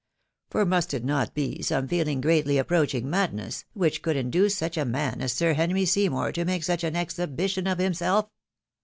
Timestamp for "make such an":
6.43-6.95